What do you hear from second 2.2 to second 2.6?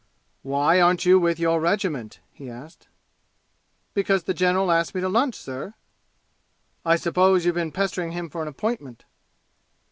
he